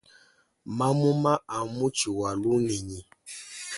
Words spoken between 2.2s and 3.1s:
lugenyi.